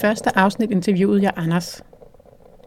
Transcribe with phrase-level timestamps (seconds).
[0.00, 1.82] første afsnit interviewede jeg Anders.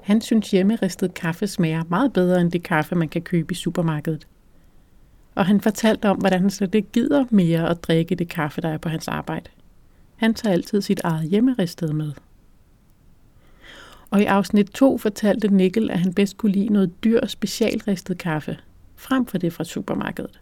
[0.02, 4.28] Han synes hjemmeristet kaffe smager meget bedre end det kaffe, man kan købe i supermarkedet.
[5.36, 8.70] Og han fortalte om, hvordan han slet ikke gider mere at drikke det kaffe, der
[8.70, 9.50] er på hans arbejde.
[10.16, 12.12] Han tager altid sit eget hjemmeristede med.
[14.10, 18.58] Og i afsnit 2 fortalte Nikkel, at han bedst kunne lide noget dyr specialristet kaffe,
[18.96, 20.40] frem for det fra supermarkedet.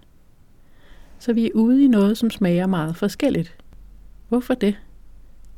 [1.19, 3.57] Så vi er ude i noget, som smager meget forskelligt.
[4.29, 4.75] Hvorfor det?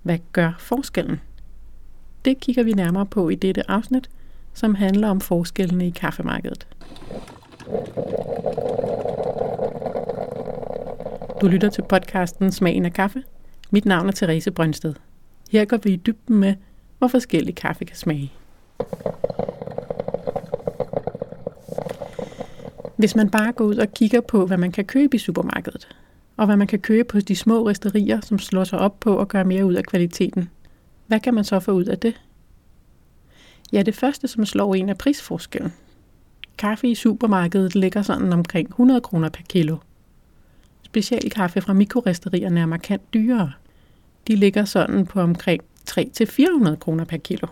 [0.01, 1.21] Hvad gør forskellen?
[2.25, 4.09] Det kigger vi nærmere på i dette afsnit,
[4.53, 6.67] som handler om forskellene i kaffemarkedet.
[11.41, 13.23] Du lytter til podcasten Smagen af kaffe.
[13.71, 14.93] Mit navn er Therese Brøndsted.
[15.51, 16.55] Her går vi i dybden med,
[16.97, 18.31] hvor forskellig kaffe kan smage.
[22.97, 25.87] Hvis man bare går ud og kigger på, hvad man kan købe i supermarkedet,
[26.39, 29.27] og hvad man kan købe på de små risterier, som slår sig op på at
[29.27, 30.49] gøre mere ud af kvaliteten,
[31.07, 32.21] hvad kan man så få ud af det?
[33.73, 35.73] Ja, det første, som slår en, er prisforskellen.
[36.57, 39.77] Kaffe i supermarkedet ligger sådan omkring 100 kroner per kilo.
[40.83, 43.51] Specialkaffe fra mikroristerierne er markant dyrere.
[44.27, 47.47] De ligger sådan på omkring 300-400 kroner per kilo.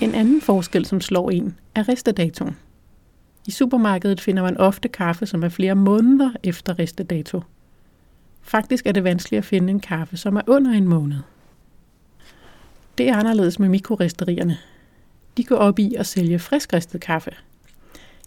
[0.00, 2.56] En anden forskel, som slår en, er restedatoen.
[3.46, 7.42] I supermarkedet finder man ofte kaffe, som er flere måneder efter restedato.
[8.42, 11.18] Faktisk er det vanskeligt at finde en kaffe, som er under en måned.
[12.98, 14.58] Det er anderledes med mikroristerierne.
[15.36, 17.30] De går op i at sælge friskristet kaffe.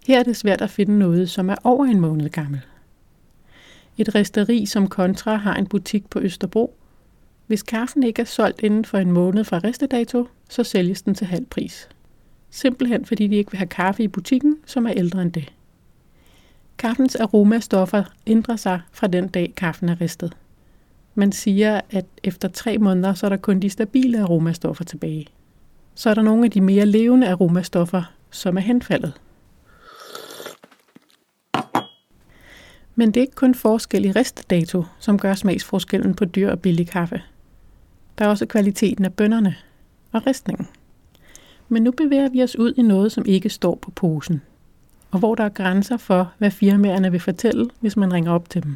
[0.08, 2.62] Her er det svært at finde noget, som er over en måned gammel.
[3.98, 6.78] Et risteri som Contra har en butik på Østerbro.
[7.48, 11.28] Hvis kaffen ikke er solgt inden for en måned fra ristedato, så sælges den til
[11.28, 11.90] halv pris.
[12.50, 15.54] Simpelthen fordi de ikke vil have kaffe i butikken, som er ældre end det.
[16.78, 20.38] Kaffens aromastoffer ændrer sig fra den dag, kaffen er ristet.
[21.16, 25.28] Man siger, at efter tre måneder, så er der kun de stabile aromastoffer tilbage.
[25.96, 29.14] Så er der nogle af de mere levende aromastoffer, som er henfaldet.
[32.96, 36.88] Men det er ikke kun forskel i ristedato, som gør smagsforskellen på dyr og billig
[36.88, 37.22] kaffe.
[38.18, 39.56] Der er også kvaliteten af bønderne
[40.12, 40.68] og ristningen.
[41.70, 44.42] Men nu bevæger vi os ud i noget, som ikke står på posen,
[45.12, 48.64] og hvor der er grænser for, hvad firmaerne vil fortælle, hvis man ringer op til
[48.64, 48.76] dem.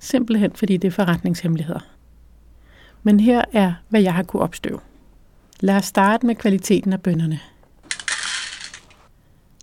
[0.00, 1.80] Simpelthen fordi det er forretningshemmeligheder.
[3.02, 4.78] Men her er, hvad jeg har kunne opstøve.
[5.60, 7.40] Lad os starte med kvaliteten af bønderne.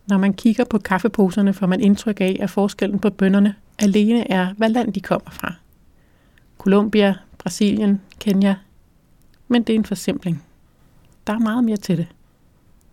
[0.08, 4.54] Når man kigger på kaffeposerne, får man indtryk af, at forskellen på bønderne alene er,
[4.54, 5.54] hvad land de kommer fra.
[6.58, 8.56] Colombia, Brasilien, Kenya.
[9.48, 10.44] Men det er en forsimpling.
[11.28, 12.08] Der er meget mere til det.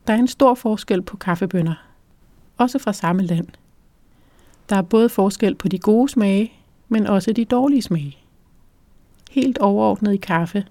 [0.06, 1.75] Der er en stor forskel på kaffebønder.
[2.56, 3.49] Også fra samme land.
[4.69, 6.53] Der er både forskel på de gode smage,
[6.89, 8.19] men også de dårlige smage.
[9.31, 10.65] Helt overordnet i kaffe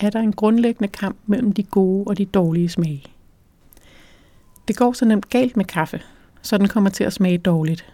[0.00, 3.04] er der en grundlæggende kamp mellem de gode og de dårlige smage.
[4.68, 6.02] Det går så nemt galt med kaffe,
[6.42, 7.92] så den kommer til at smage dårligt.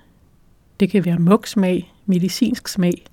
[0.81, 3.06] Det kan være mugsmag, medicinsk smag.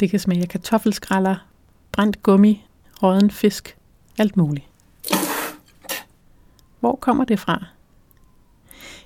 [0.00, 1.36] Det kan smage af kartoffelskralder,
[1.92, 2.66] brændt gummi,
[3.02, 3.76] råden fisk,
[4.18, 4.71] alt muligt.
[6.82, 7.64] Hvor kommer det fra?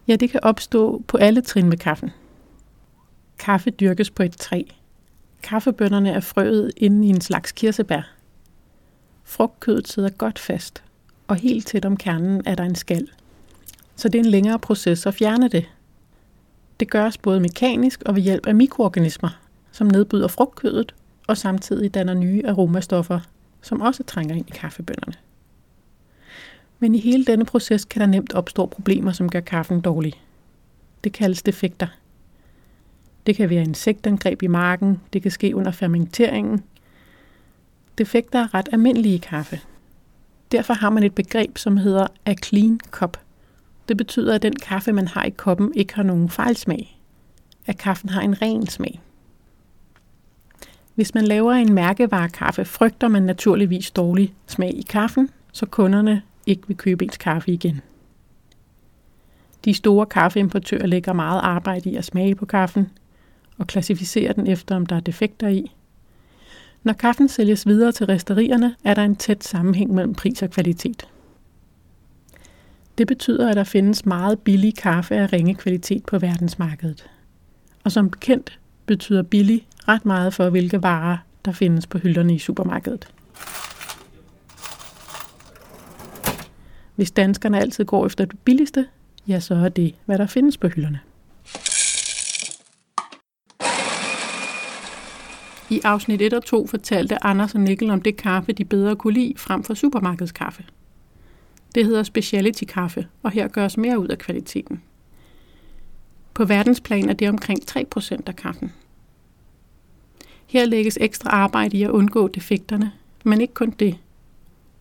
[0.08, 2.10] Ja, det kan opstå på alle trin med kaffen.
[3.38, 4.62] Kaffe dyrkes på et træ.
[5.42, 8.12] Kaffebønderne er frøet inde i en slags kirsebær.
[9.24, 10.82] Frugtkødet sidder godt fast,
[11.28, 13.08] og helt tæt om kernen er der en skal.
[13.96, 15.64] Så det er en længere proces at fjerne det.
[16.80, 19.40] Det gøres både mekanisk og ved hjælp af mikroorganismer,
[19.72, 20.94] som nedbryder frugtkødet
[21.26, 23.20] og samtidig danner nye aromastoffer,
[23.62, 25.25] som også trænger ind i kaffebønderne.
[26.78, 30.12] Men i hele denne proces kan der nemt opstå problemer, som gør kaffen dårlig.
[31.04, 31.86] Det kaldes defekter.
[33.26, 36.64] Det kan være insektangreb i marken, det kan ske under fermenteringen.
[37.98, 39.60] Defekter er ret almindelige i kaffe.
[40.52, 43.16] Derfor har man et begreb, som hedder a clean cup.
[43.88, 47.00] Det betyder, at den kaffe, man har i koppen, ikke har nogen fejlsmag.
[47.66, 49.00] At kaffen har en ren smag.
[50.94, 56.68] Hvis man laver en mærkevarekaffe, frygter man naturligvis dårlig smag i kaffen, så kunderne ikke
[56.68, 57.80] vil købe ens kaffe igen.
[59.64, 62.90] De store kaffeimportører lægger meget arbejde i at smage på kaffen
[63.58, 65.72] og klassificere den efter, om der er defekter i.
[66.82, 71.08] Når kaffen sælges videre til resterierne, er der en tæt sammenhæng mellem pris og kvalitet.
[72.98, 77.10] Det betyder, at der findes meget billig kaffe af ringe kvalitet på verdensmarkedet.
[77.84, 82.38] Og som bekendt betyder billig ret meget for, hvilke varer der findes på hylderne i
[82.38, 83.08] supermarkedet.
[86.96, 88.86] Hvis danskerne altid går efter det billigste,
[89.28, 91.00] ja, så er det, hvad der findes på hylderne.
[95.70, 99.14] I afsnit 1 og 2 fortalte Anders og Nikkel om det kaffe, de bedre kunne
[99.14, 100.64] lide frem for supermarkedskaffe.
[101.74, 104.82] Det hedder speciality kaffe, og her gøres mere ud af kvaliteten.
[106.34, 108.72] På verdensplan er det omkring 3% af kaffen.
[110.46, 112.92] Her lægges ekstra arbejde i at undgå defekterne,
[113.24, 113.96] men ikke kun det.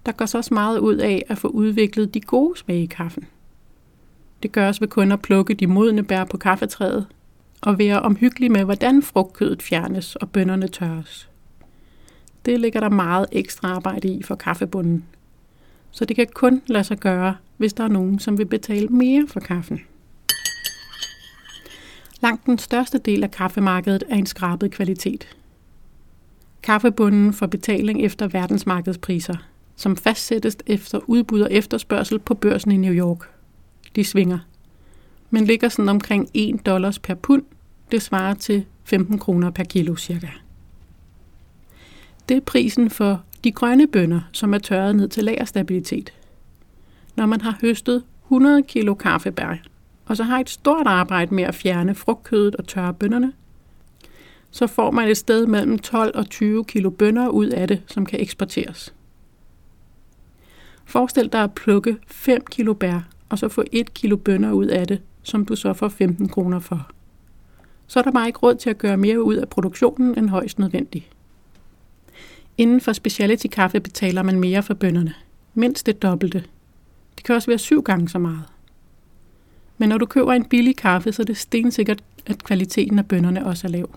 [0.06, 3.26] Der går så også meget ud af at få udviklet de gode smage i kaffen.
[4.44, 7.08] Det gøres ved kun at plukke de modne bær på kaffetræet,
[7.62, 11.30] og være omhyggelig med, hvordan frugtkødet fjernes og bønderne tørres.
[12.46, 15.06] Det ligger der meget ekstra arbejde i for kaffebunden.
[15.92, 19.28] Så det kan kun lade sig gøre, hvis der er nogen, som vil betale mere
[19.28, 19.82] for kaffen.
[22.22, 25.38] Langt den største del af kaffemarkedet er en skrabet kvalitet.
[26.64, 29.36] Kaffebunden får betaling efter verdensmarkedspriser,
[29.76, 33.30] som fastsættes efter udbud og efterspørgsel på børsen i New York.
[33.96, 34.40] De svinger,
[35.30, 37.44] men ligger sådan omkring 1 dollars per pund.
[37.92, 40.28] Det svarer til 15 kroner per kilo cirka.
[42.30, 46.14] Det er prisen for de grønne bønner, som er tørret ned til lagerstabilitet.
[47.16, 49.56] Når man har høstet 100 kilo kaffebær,
[50.06, 53.34] og så har et stort arbejde med at fjerne frugtkødet og tørre bønnerne,
[54.52, 58.06] så får man et sted mellem 12 og 20 kilo bønner ud af det, som
[58.06, 58.94] kan eksporteres.
[60.86, 63.00] Forestil dig at plukke 5 kilo bær,
[63.30, 66.60] og så få 1 kilo bønner ud af det, som du så får 15 kroner
[66.60, 66.92] for.
[67.88, 70.60] Så er der bare ikke råd til at gøre mere ud af produktionen end højst
[70.60, 71.06] nødvendigt.
[72.58, 75.14] Inden for specialty kaffe betaler man mere for bønderne.
[75.54, 76.44] Mindst det dobbelte.
[77.16, 78.44] Det kan også være syv gange så meget.
[79.78, 83.46] Men når du køber en billig kaffe, så er det stensikkert, at kvaliteten af bønderne
[83.46, 83.90] også er lav.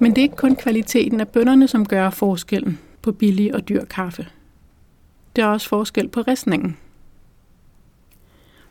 [0.00, 3.84] Men det er ikke kun kvaliteten af bønderne, som gør forskellen på billig og dyr
[3.84, 4.26] kaffe.
[5.36, 6.76] Der er også forskel på ristningen.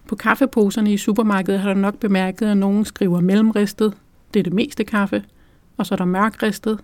[0.07, 3.93] På kaffeposerne i supermarkedet har du nok bemærket, at nogen skriver mellemristet,
[4.33, 5.23] det er det meste kaffe,
[5.77, 6.79] og så er der mørkristet.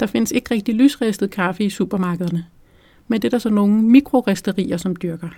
[0.00, 2.46] Der findes ikke rigtig lysristet kaffe i supermarkederne,
[3.08, 5.28] men det er der så nogle mikroristerier, som dyrker.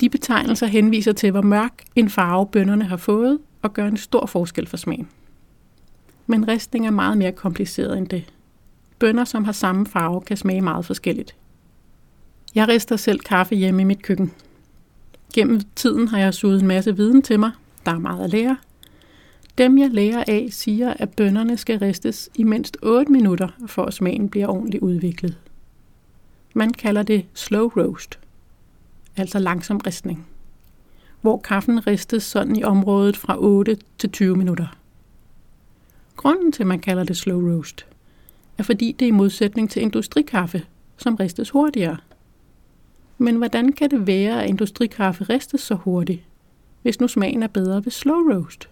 [0.00, 4.26] De betegnelser henviser til, hvor mørk en farve bønderne har fået, og gør en stor
[4.26, 5.08] forskel for smagen.
[6.26, 8.32] Men ristning er meget mere kompliceret end det.
[8.98, 11.36] Bønder, som har samme farve, kan smage meget forskelligt.
[12.54, 14.32] Jeg rister selv kaffe hjemme i mit køkken.
[15.34, 17.50] Gennem tiden har jeg suget en masse viden til mig.
[17.86, 18.56] Der er meget at lære.
[19.58, 23.94] Dem, jeg lærer af, siger, at bønderne skal ristes i mindst 8 minutter, for at
[23.94, 25.38] smagen bliver ordentligt udviklet.
[26.54, 28.18] Man kalder det slow roast,
[29.16, 30.26] altså langsom ristning,
[31.20, 34.76] hvor kaffen ristes sådan i området fra 8 til 20 minutter.
[36.16, 37.86] Grunden til, at man kalder det slow roast,
[38.58, 40.66] er fordi det er i modsætning til industrikaffe,
[40.96, 41.96] som ristes hurtigere–
[43.18, 46.22] men hvordan kan det være, at industrikaffe ristes så hurtigt,
[46.82, 48.68] hvis nu smagen er bedre ved slow roast?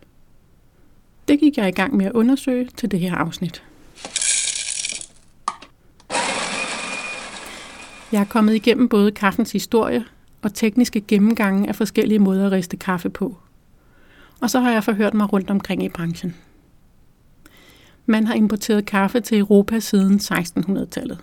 [1.28, 3.62] Det gik jeg i gang med at undersøge til det her afsnit.
[8.12, 10.04] Jeg er kommet igennem både kaffens historie
[10.42, 13.36] og tekniske gennemgange af forskellige måder at riste kaffe på.
[14.40, 16.34] Og så har jeg forhørt mig rundt omkring i branchen.
[18.06, 21.18] Man har importeret kaffe til Europa siden 1600-tallet.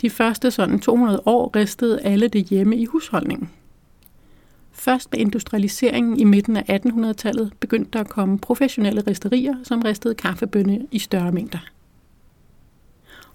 [0.00, 3.50] De første sådan 200 år ristede alle det hjemme i husholdningen.
[4.72, 10.14] Først med industrialiseringen i midten af 1800-tallet begyndte der at komme professionelle risterier, som ristede
[10.14, 11.58] kaffebønne i større mængder.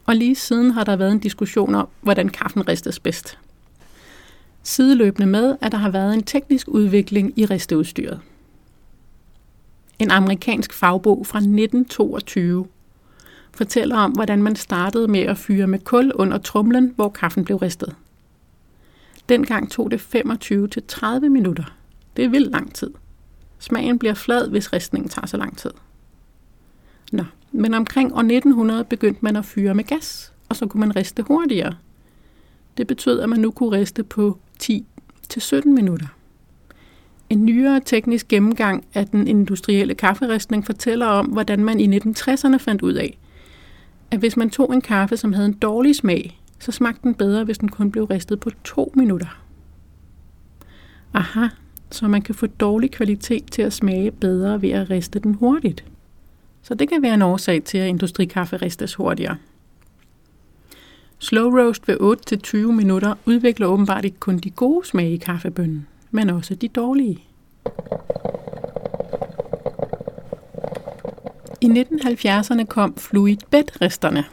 [0.06, 3.38] Og lige siden har der været en diskussion om, hvordan kaffen ristes bedst.
[4.64, 8.20] Sideløbende med, at der har været en teknisk udvikling i risteudstyret.
[10.00, 12.68] En amerikansk fagbog fra 1922
[13.52, 17.58] fortæller om, hvordan man startede med at fyre med kul under trumlen, hvor kaffen blev
[17.58, 17.96] ristet.
[19.30, 21.76] Dengang tog det 25-30 minutter.
[22.18, 22.92] Det er vildt lang tid.
[23.60, 25.72] Smagen bliver flad, hvis ristningen tager så lang tid.
[27.12, 30.96] Nå, men omkring år 1900 begyndte man at fyre med gas, og så kunne man
[30.96, 31.76] riste hurtigere.
[32.78, 36.08] Det betød, at man nu kunne riste på 10-17 minutter.
[37.30, 42.82] En nyere teknisk gennemgang af den industrielle kafferistning fortæller om, hvordan man i 1960'erne fandt
[42.82, 43.18] ud af,
[44.12, 47.44] at hvis man tog en kaffe, som havde en dårlig smag, så smagte den bedre,
[47.44, 49.44] hvis den kun blev ristet på to minutter.
[51.14, 51.48] Aha,
[51.92, 55.84] så man kan få dårlig kvalitet til at smage bedre ved at riste den hurtigt.
[56.62, 59.38] Så det kan være en årsag til, at industrikaffe ristes hurtigere.
[61.20, 61.98] Slow roast ved
[62.48, 67.24] 8-20 minutter udvikler åbenbart ikke kun de gode smage i kaffebønnen, men også de dårlige.
[71.62, 74.26] I 1970'erne kom fluid bed-risterne.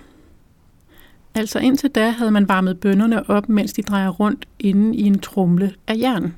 [1.35, 5.19] Altså indtil da havde man varmet bønderne op, mens de drejer rundt inde i en
[5.19, 6.35] trumle af jern.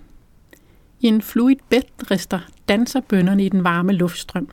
[1.00, 4.48] I en fluid bed rister danser bønderne i den varme luftstrøm,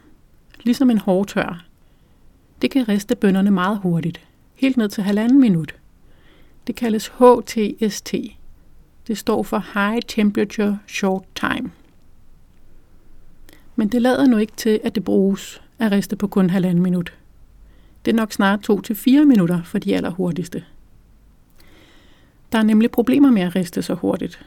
[0.63, 1.65] ligesom en hårdtør.
[2.61, 4.21] Det kan riste bønderne meget hurtigt,
[4.55, 5.75] helt ned til halvanden minut.
[6.67, 8.13] Det kaldes HTST.
[9.07, 11.71] Det står for High Temperature Short Time.
[13.75, 17.13] Men det lader nu ikke til, at det bruges at riste på kun halvanden minut.
[18.05, 20.63] Det er nok snart 2-4 minutter for de allerhurtigste.
[22.51, 24.45] Der er nemlig problemer med at riste så hurtigt.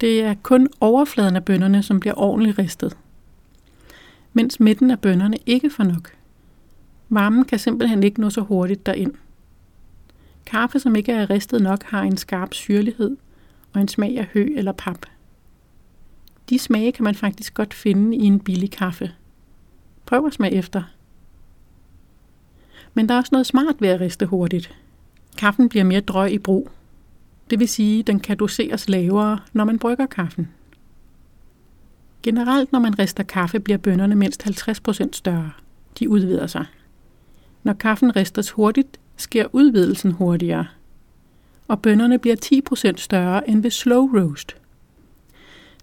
[0.00, 2.96] Det er kun overfladen af bønderne, som bliver ordentligt ristet.
[4.32, 6.12] Mens midten af bønderne ikke får nok.
[7.08, 9.12] Varmen kan simpelthen ikke nå så hurtigt derind.
[10.46, 13.16] Kaffe, som ikke er ristet nok, har en skarp syrlighed
[13.72, 15.06] og en smag af hø eller pap.
[16.50, 19.12] De smage kan man faktisk godt finde i en billig kaffe.
[20.06, 20.82] Prøv at smage efter.
[22.94, 24.74] Men der er også noget smart ved at riste hurtigt.
[25.38, 26.70] Kaffen bliver mere drøg i brug.
[27.50, 30.48] Det vil sige, at den kan doseres lavere, når man brygger kaffen.
[32.22, 35.50] Generelt, når man rister kaffe, bliver bønderne mindst 50% større.
[35.98, 36.66] De udvider sig.
[37.62, 40.66] Når kaffen ristes hurtigt, sker udvidelsen hurtigere.
[41.72, 42.36] Og bønderne bliver
[42.92, 44.56] 10% større end ved slow roast.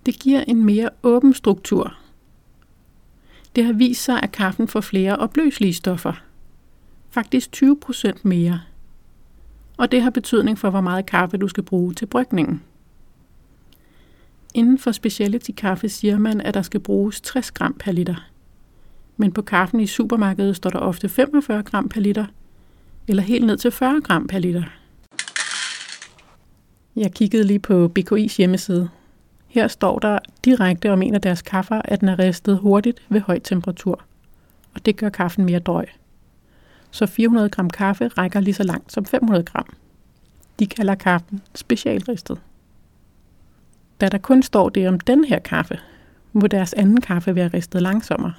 [0.06, 1.98] Det giver en mere åben struktur.
[3.56, 6.14] Det har vist sig, at kaffen får flere opløselige stoffer.
[7.10, 8.60] Faktisk 20% mere
[9.80, 12.62] og det har betydning for, hvor meget kaffe du skal bruge til brygningen.
[14.54, 18.28] Inden for specialty kaffe siger man, at der skal bruges 60 gram per liter.
[19.18, 22.26] Men på kaffen i supermarkedet står der ofte 45 gram per liter,
[23.08, 24.79] eller helt ned til 40 gram per liter.
[27.00, 28.90] Jeg kiggede lige på BKI's hjemmeside.
[29.48, 33.22] Her står der direkte om en af deres kaffer, at den er ristet hurtigt ved
[33.22, 34.04] høj temperatur.
[34.74, 35.88] Og det gør kaffen mere drøg
[36.92, 39.76] så 400 gram kaffe rækker lige så langt som 500 gram.
[40.60, 42.40] De kalder kaffen specialristet.
[44.02, 45.80] Da der kun står det om den her kaffe,
[46.34, 48.34] må deres anden kaffe være ristet langsommere.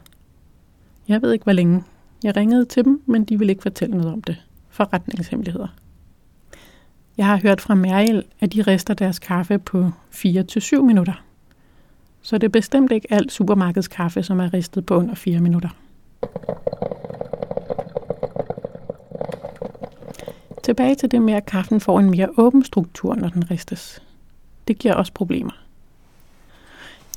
[1.09, 1.85] Jeg ved ikke, hvor længe.
[2.25, 4.37] Jeg ringede til dem, men de vil ikke fortælle noget om det.
[4.69, 5.69] Forretningshemmeligheder.
[7.21, 11.25] Jeg har hørt fra Meriel, at de rister deres kaffe på 4-7 minutter.
[12.23, 15.69] Så det er bestemt ikke alt supermarkedskaffe, som er ristet på under 4 minutter.
[20.63, 24.03] Tilbage til det med, at kaffen får en mere åben struktur, når den ristes.
[24.69, 25.53] Det giver også problemer.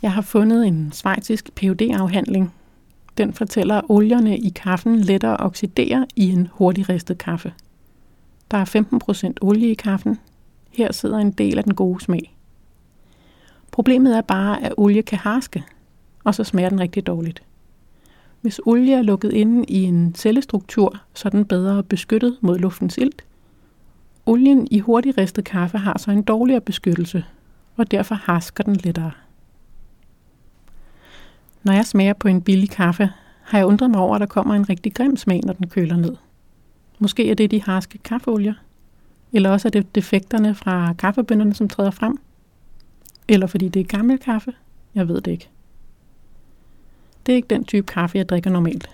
[0.01, 2.53] Jeg har fundet en svejtisk phd afhandling
[3.17, 7.53] Den fortæller, at olierne i kaffen lettere oxiderer i en hurtig ristet kaffe.
[8.51, 10.19] Der er 15% olie i kaffen.
[10.69, 12.35] Her sidder en del af den gode smag.
[13.71, 15.63] Problemet er bare, at olie kan harske,
[16.23, 17.43] og så smager den rigtig dårligt.
[18.41, 22.97] Hvis olie er lukket inde i en cellestruktur, så er den bedre beskyttet mod luftens
[22.97, 23.23] ilt,
[24.25, 27.25] Olien i hurtigt ristet kaffe har så en dårligere beskyttelse,
[27.77, 29.11] og derfor harsker den lettere.
[31.63, 33.09] Når jeg smager på en billig kaffe,
[33.41, 35.95] har jeg undret mig over, at der kommer en rigtig grim smag, når den køler
[35.95, 36.15] ned.
[37.03, 38.53] Måske er det de harske kaffeolier,
[39.33, 42.17] eller også er det defekterne fra kaffebønderne, som træder frem.
[43.27, 44.53] Eller fordi det er gammel kaffe.
[44.95, 45.49] Jeg ved det ikke.
[47.25, 48.89] Det er ikke den type kaffe, jeg drikker normalt.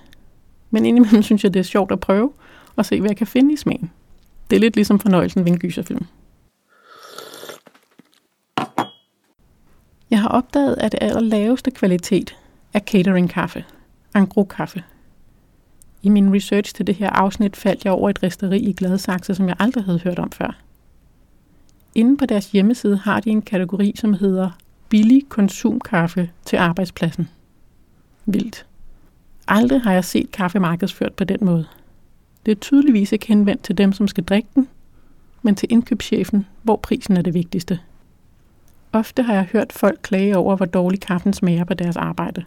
[0.69, 2.31] Men indimellem synes jeg, det er sjovt at prøve
[2.75, 3.91] og se, hvad jeg kan finde i smagen.
[4.49, 6.05] Det er lidt ligesom fornøjelsen ved en gyserfilm.
[10.11, 12.37] Jeg har opdaget, at det allerlaveste kvalitet
[12.73, 13.65] er catering-kaffe,
[14.13, 14.83] angro-kaffe.
[16.01, 19.48] I min research til det her afsnit faldt jeg over et resteri i Gladsaxe, som
[19.48, 20.58] jeg aldrig havde hørt om før.
[21.96, 24.50] Inde på deres hjemmeside har de en kategori, som hedder
[24.89, 27.29] billig konsumkaffe til arbejdspladsen.
[28.25, 28.65] Vildt.
[29.48, 31.65] Aldrig har jeg set kaffe markedsført på den måde.
[32.46, 34.68] Det er tydeligvis ikke henvendt til dem, som skal drikke den,
[35.41, 37.79] men til indkøbschefen, hvor prisen er det vigtigste.
[38.94, 42.44] Ofte har jeg hørt folk klage over, hvor dårlig kaffen smager på deres arbejde.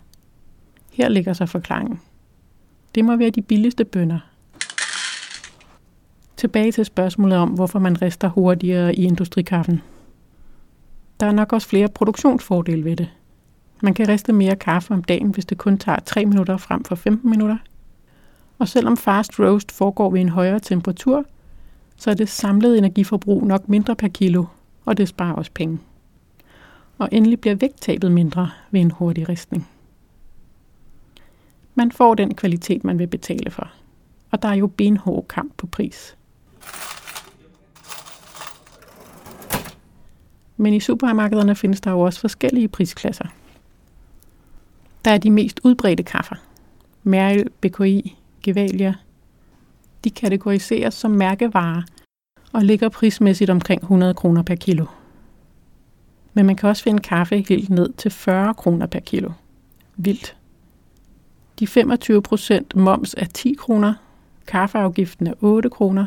[0.93, 2.01] Her ligger så forklaringen.
[2.95, 4.19] Det må være de billigste bønder.
[6.37, 9.83] Tilbage til spørgsmålet om, hvorfor man rister hurtigere i industrikaffen.
[11.21, 13.09] Der er nok også flere produktionsfordele ved det.
[13.83, 16.95] Man kan riste mere kaffe om dagen, hvis det kun tager 3 minutter frem for
[16.95, 17.57] 15 minutter–
[18.63, 21.25] og selvom fast roast foregår ved en højere temperatur,
[21.97, 24.45] så er det samlede energiforbrug nok mindre per kilo,
[24.85, 25.79] og det sparer også penge.
[26.99, 29.69] Og endelig bliver vægttabet mindre ved en hurtig ristning.
[31.75, 33.73] Man får den kvalitet, man vil betale for.
[34.31, 36.17] Og der er jo benhård kamp på pris.
[40.57, 43.27] Men i supermarkederne findes der jo også forskellige prisklasser.
[45.05, 46.37] Der er de mest udbredte kaffer.
[47.03, 48.95] Mærl, BKI, Gevalia.
[50.05, 51.83] De kategoriseres som mærkevarer
[52.53, 54.87] og ligger prismæssigt omkring 100 kroner per kilo.
[56.35, 59.31] Men man kan også finde kaffe helt ned til 40 kroner per kilo.
[59.97, 60.37] Vildt.
[61.63, 63.95] De 25 procent moms er 10 kroner,
[64.47, 66.07] kaffeafgiften er 8 kroner,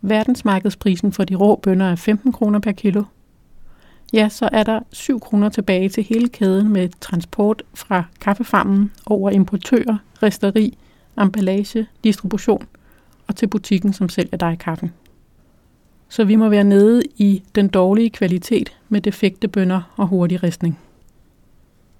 [0.00, 3.02] verdensmarkedsprisen for de rå bønner er 15 kroner per kilo.
[4.12, 9.30] Ja, så er der 7 kroner tilbage til hele kæden med transport fra kaffefarmen over
[9.30, 10.78] importører, resteri,
[11.20, 12.66] emballage, distribution
[13.26, 14.92] og til butikken, som sælger dig kaffen.
[16.08, 20.78] Så vi må være nede i den dårlige kvalitet med defekte bønner og hurtig ristning.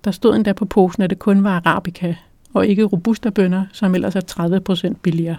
[0.04, 2.16] Der stod endda på posen, at det kun var arabica,
[2.54, 5.36] og ikke robusta bønner, som ellers er 30% billigere.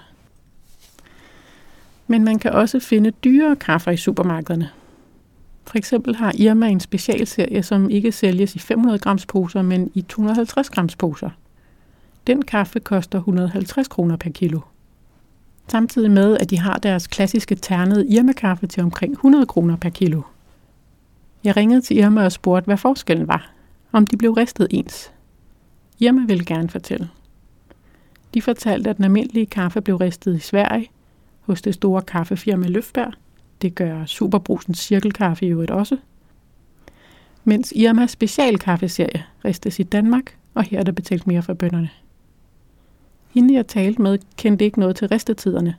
[2.07, 4.69] Men man kan også finde dyrere kaffer i supermarkederne.
[5.67, 10.01] For eksempel har Irma en specialserie, som ikke sælges i 500 grams poser, men i
[10.01, 11.29] 250 grams poser.
[12.27, 14.59] Den kaffe koster 150 kroner per kilo.
[15.67, 20.21] Samtidig med, at de har deres klassiske ternede Irma-kaffe til omkring 100 kroner per kilo.
[21.43, 23.51] Jeg ringede til Irma og spurgte, hvad forskellen var.
[23.91, 25.11] Om de blev ristet ens.
[26.01, 27.09] Irma ville gerne fortælle.
[28.33, 30.89] De fortalte, at den almindelige kaffe blev ristet i Sverige,
[31.41, 33.13] hos det store kaffefirma Løfberg.
[33.61, 35.97] Det gør Superbrusens cirkelkaffe i øvrigt også.
[37.43, 41.89] Mens Irmas specialkaffeserie ristes i Danmark, og her er der betalt mere for bønderne.
[43.29, 45.75] Hende jeg talte med, kendte ikke noget til ristetiderne.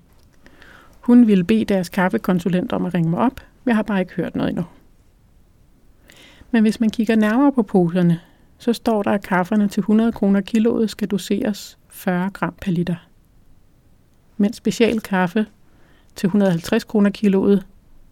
[1.01, 3.41] Hun ville bede deres kaffekonsulent om at ringe mig op.
[3.67, 4.65] Jeg har bare ikke hørt noget endnu.
[6.51, 8.21] Men hvis man kigger nærmere på poserne,
[8.63, 12.95] så står der, at kafferne til 100 kroner kiloet skal doseres 40 gram per liter.
[14.37, 15.47] Mens specialkaffe
[16.17, 17.67] til 150 kroner kiloet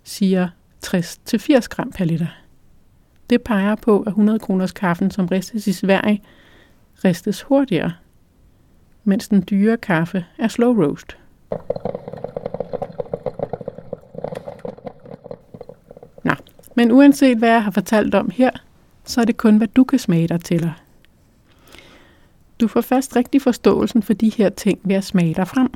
[0.05, 0.49] siger
[0.87, 2.27] 60-80 gram per liter.
[3.31, 6.23] Det peger på, at 100 kroners kaffen, som ristes i Sverige,
[7.05, 7.93] ristes hurtigere,
[9.05, 11.17] mens den dyre kaffe er slow roast.
[16.25, 16.33] Nå,
[16.77, 18.51] men uanset hvad jeg har fortalt om her,
[19.11, 20.73] så er det kun, hvad du kan smage dig til.
[22.61, 25.73] Du får først rigtig forståelsen for de her ting ved at smage dig frem.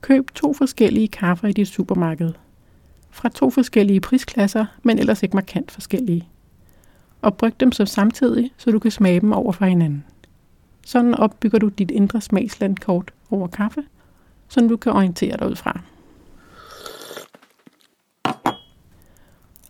[0.00, 2.32] Køb to forskellige kaffer i dit supermarked.
[3.10, 6.28] Fra to forskellige prisklasser, men ellers ikke markant forskellige.
[7.22, 10.04] Og bryg dem så samtidig, så du kan smage dem over for hinanden.
[10.86, 13.82] Sådan opbygger du dit indre smagslandkort over kaffe,
[14.48, 15.80] så du kan orientere dig ud fra.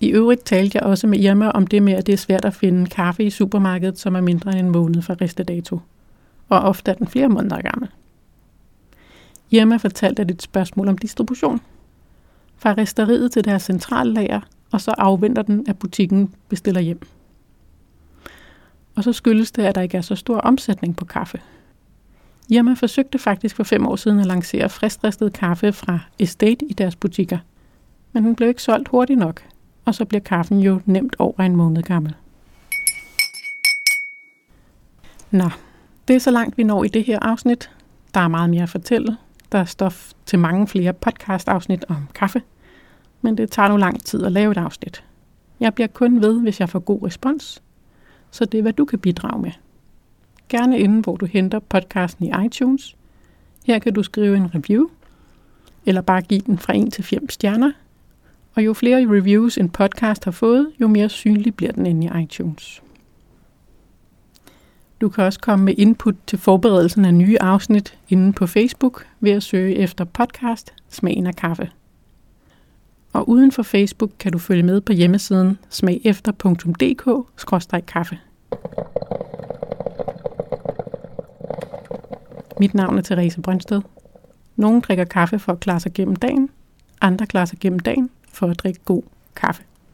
[0.04, 2.54] I øvrigt talte jeg også med Irma om det med, at det er svært at
[2.54, 5.80] finde kaffe i supermarkedet, som er mindre end en måned fra restedato.
[6.48, 7.88] Og ofte er den flere måneder gammel.
[9.50, 11.60] Irma fortalte, at det er et spørgsmål om distribution.
[12.56, 14.40] Fra resteriet til deres centrallager,
[14.72, 17.00] og så afventer den, at butikken bestiller hjem.
[18.94, 21.40] Og så skyldes det, at der ikke er så stor omsætning på kaffe.
[22.48, 26.96] Irma forsøgte faktisk for fem år siden at lancere fristristet kaffe fra Estate i deres
[26.96, 27.38] butikker.
[28.12, 29.42] Men den blev ikke solgt hurtigt nok,
[29.84, 32.14] og så bliver kaffen jo nemt over en måned gammel.
[35.30, 35.50] Nå,
[36.08, 37.70] det er så langt vi når i det her afsnit.
[38.14, 39.16] Der er meget mere at fortælle.
[39.52, 42.42] Der er stof til mange flere podcast-afsnit om kaffe.
[43.22, 45.04] Men det tager nu lang tid at lave et afsnit.
[45.60, 47.62] Jeg bliver kun ved, hvis jeg får god respons.
[48.30, 49.50] Så det er, hvad du kan bidrage med.
[50.48, 52.96] Gerne inden, hvor du henter podcasten i iTunes.
[53.64, 54.88] Her kan du skrive en review,
[55.86, 57.72] eller bare give den fra 1 til 5 stjerner,
[58.54, 62.10] og jo flere reviews en podcast har fået, jo mere synlig bliver den inde i
[62.22, 62.82] iTunes.
[65.00, 69.32] Du kan også komme med input til forberedelsen af nye afsnit inde på Facebook ved
[69.32, 71.70] at søge efter podcast Smagen af kaffe.
[73.12, 78.18] Og uden for Facebook kan du følge med på hjemmesiden smagefter.dk-kaffe.
[82.60, 83.82] Mit navn er Therese Brøndsted.
[84.56, 86.50] Nogle drikker kaffe for at klare sig gennem dagen,
[87.00, 89.02] andre klarer sig gennem dagen for at drikke god
[89.36, 89.62] kaffe.